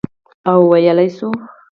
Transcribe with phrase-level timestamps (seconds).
[0.49, 1.29] او ویلای شو،